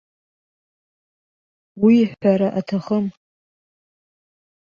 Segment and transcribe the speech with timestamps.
[1.83, 3.05] Уи ҳәара аҭахым.